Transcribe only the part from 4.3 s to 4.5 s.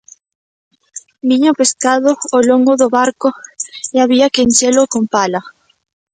que